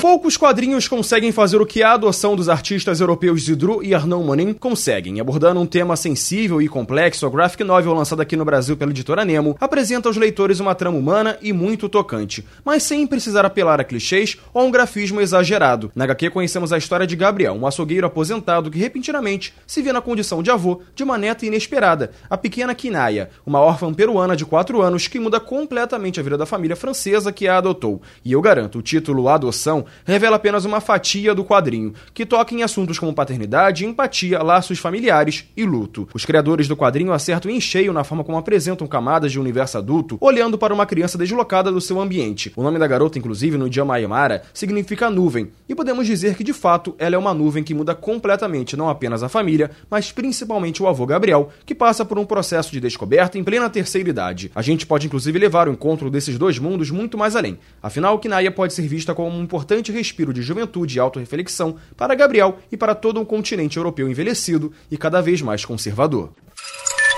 Poucos 0.00 0.36
quadrinhos 0.36 0.86
conseguem 0.86 1.32
fazer 1.32 1.60
o 1.60 1.66
que 1.66 1.82
a 1.82 1.92
adoção 1.92 2.36
dos 2.36 2.48
artistas 2.48 3.00
europeus 3.00 3.44
Zidru 3.44 3.82
e 3.82 3.94
Arnaud 3.94 4.24
Monin 4.24 4.52
conseguem. 4.52 5.18
Abordando 5.18 5.60
um 5.60 5.66
tema 5.66 5.96
sensível 5.96 6.60
e 6.60 6.68
complexo, 6.68 7.26
a 7.26 7.30
graphic 7.30 7.64
novel 7.64 7.94
lançada 7.94 8.22
aqui 8.22 8.36
no 8.36 8.44
Brasil 8.44 8.76
pela 8.76 8.90
editora 8.90 9.24
Nemo 9.24 9.56
apresenta 9.58 10.08
aos 10.08 10.16
leitores 10.16 10.60
uma 10.60 10.74
trama 10.74 10.98
humana 10.98 11.38
e 11.40 11.52
muito 11.52 11.88
tocante, 11.88 12.44
mas 12.64 12.82
sem 12.82 13.06
precisar 13.06 13.46
apelar 13.46 13.80
a 13.80 13.84
clichês 13.84 14.36
ou 14.52 14.62
a 14.62 14.64
um 14.64 14.70
grafismo 14.70 15.20
exagerado. 15.20 15.90
Na 15.94 16.04
HQ 16.04 16.30
conhecemos 16.30 16.72
a 16.72 16.78
história 16.78 17.06
de 17.06 17.16
Gabriel, 17.16 17.54
um 17.54 17.66
açougueiro 17.66 18.06
aposentado 18.06 18.70
que 18.70 18.78
repentinamente 18.78 19.54
se 19.66 19.80
vê 19.80 19.92
na 19.92 20.02
condição 20.02 20.42
de 20.42 20.50
avô 20.50 20.82
de 20.94 21.02
uma 21.02 21.16
neta 21.16 21.46
inesperada, 21.46 22.10
a 22.28 22.36
pequena 22.36 22.74
Kinaya, 22.74 23.30
uma 23.46 23.60
órfã 23.60 23.92
peruana 23.92 24.36
de 24.36 24.44
4 24.44 24.82
anos 24.82 25.08
que 25.08 25.18
muda 25.18 25.40
completamente 25.40 26.20
a 26.20 26.22
vida 26.22 26.36
da 26.36 26.46
família 26.46 26.76
francesa 26.76 27.32
que 27.32 27.48
a 27.48 27.58
adotou. 27.58 28.02
E 28.24 28.32
eu 28.32 28.42
garanto, 28.42 28.78
o 28.78 28.82
título 28.82 29.28
Adoção 29.28 29.86
revela 30.04 30.36
apenas 30.36 30.64
uma 30.64 30.80
fatia 30.80 31.34
do 31.34 31.44
quadrinho, 31.44 31.94
que 32.12 32.26
toca 32.26 32.54
em 32.54 32.62
assuntos 32.62 32.98
como 32.98 33.14
paternidade, 33.14 33.84
empatia, 33.84 34.42
laços 34.42 34.78
familiares 34.78 35.44
e 35.56 35.64
luto. 35.64 36.08
Os 36.14 36.24
criadores 36.24 36.68
do 36.68 36.76
quadrinho 36.76 37.12
acertam 37.12 37.50
em 37.50 37.60
cheio 37.60 37.92
na 37.92 38.04
forma 38.04 38.24
como 38.24 38.38
apresentam 38.38 38.86
camadas 38.86 39.32
de 39.32 39.40
universo 39.40 39.78
adulto, 39.78 40.18
olhando 40.20 40.58
para 40.58 40.74
uma 40.74 40.86
criança 40.86 41.18
deslocada 41.18 41.70
do 41.70 41.80
seu 41.80 42.00
ambiente. 42.00 42.52
O 42.56 42.62
nome 42.62 42.78
da 42.78 42.86
garota, 42.86 43.18
inclusive, 43.18 43.56
no 43.56 43.66
idioma 43.66 43.94
Aymara, 43.94 44.42
significa 44.52 45.10
nuvem, 45.10 45.50
e 45.68 45.74
podemos 45.74 46.06
dizer 46.06 46.36
que 46.36 46.44
de 46.44 46.52
fato 46.52 46.94
ela 46.98 47.14
é 47.14 47.18
uma 47.18 47.34
nuvem 47.34 47.62
que 47.62 47.74
muda 47.74 47.94
completamente 47.94 48.76
não 48.76 48.88
apenas 48.88 49.22
a 49.22 49.28
família, 49.28 49.70
mas 49.90 50.12
principalmente 50.12 50.82
o 50.82 50.88
avô 50.88 51.06
Gabriel, 51.06 51.50
que 51.64 51.74
passa 51.74 52.04
por 52.04 52.18
um 52.18 52.24
processo 52.24 52.70
de 52.72 52.80
descoberta 52.80 53.38
em 53.38 53.44
plena 53.44 53.68
terceira 53.70 54.08
idade. 54.08 54.50
A 54.54 54.62
gente 54.62 54.86
pode 54.86 55.06
inclusive 55.06 55.38
levar 55.38 55.68
o 55.68 55.72
encontro 55.72 56.10
desses 56.10 56.38
dois 56.38 56.58
mundos 56.58 56.90
muito 56.90 57.18
mais 57.18 57.36
além. 57.36 57.58
Afinal, 57.82 58.18
Kinaya 58.18 58.50
pode 58.50 58.72
ser 58.72 58.86
vista 58.86 59.14
como 59.14 59.36
um 59.36 59.42
importante 59.42 59.73
importante 59.74 59.92
respiro 59.92 60.32
de 60.32 60.40
juventude 60.40 60.96
e 60.96 61.00
autorreflexão 61.00 61.76
para 61.96 62.14
Gabriel 62.14 62.58
e 62.70 62.76
para 62.76 62.94
todo 62.94 63.20
um 63.20 63.24
continente 63.24 63.76
europeu 63.76 64.08
envelhecido 64.08 64.72
e 64.90 64.96
cada 64.96 65.20
vez 65.20 65.42
mais 65.42 65.64
conservador. 65.64 66.30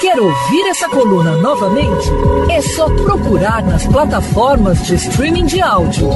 Quer 0.00 0.18
ouvir 0.18 0.68
essa 0.68 0.88
coluna 0.88 1.36
novamente? 1.38 2.08
É 2.50 2.62
só 2.62 2.88
procurar 3.02 3.62
nas 3.64 3.86
plataformas 3.86 4.86
de 4.86 4.94
streaming 4.94 5.46
de 5.46 5.60
áudio. 5.60 6.08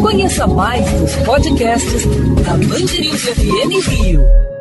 Conheça 0.00 0.46
mais 0.46 0.90
dos 0.92 1.14
podcasts 1.16 2.04
da 2.44 2.52
Band 2.52 2.88
FM 2.88 3.88
Rio. 3.88 4.55